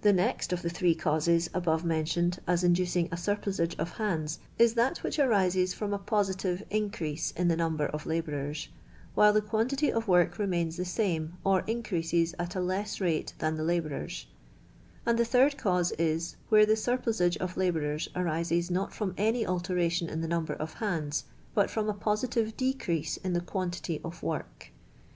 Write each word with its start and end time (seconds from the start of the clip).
The 0.00 0.12
next 0.12 0.52
of 0.52 0.62
the 0.62 0.68
three 0.68 0.92
causes, 0.96 1.48
above 1.54 1.84
mentioned 1.84 2.40
as 2.48 2.64
inducing 2.64 3.08
a 3.12 3.16
surplusage 3.16 3.76
of 3.78 3.92
hands, 3.92 4.40
is 4.58 4.74
that 4.74 5.04
which 5.04 5.20
arises 5.20 5.72
from 5.72 5.94
a 5.94 6.00
positive 6.00 6.64
increase 6.68 7.30
in 7.36 7.46
the 7.46 7.54
number 7.54 7.86
of 7.86 8.06
labourers, 8.06 8.70
while 9.14 9.32
the 9.32 9.40
quantity 9.40 9.92
of 9.92 10.08
work 10.08 10.36
re 10.36 10.46
mains 10.48 10.76
the 10.76 10.84
same 10.84 11.34
or 11.44 11.60
increases 11.68 12.34
at 12.40 12.56
a 12.56 12.60
less 12.60 13.00
rate 13.00 13.34
than 13.38 13.54
the 13.54 13.62
labourers; 13.62 14.26
and 15.06 15.16
the 15.16 15.24
third 15.24 15.56
cause 15.56 15.92
is, 15.92 16.34
where 16.48 16.66
the 16.66 16.74
sur 16.74 16.98
plusage 16.98 17.36
of 17.38 17.56
labourers 17.56 18.08
arises 18.16 18.68
not 18.68 18.92
from 18.92 19.14
any 19.16 19.46
alteration 19.46 20.08
in 20.08 20.22
the 20.22 20.26
number 20.26 20.54
of 20.54 20.72
hands, 20.82 21.22
but 21.54 21.70
from 21.70 21.88
a 21.88 21.94
positive 21.94 22.56
decrease 22.56 23.16
in 23.18 23.32
the 23.32 23.40
quantity 23.40 24.00
of 24.04 24.24
work. 24.24 24.72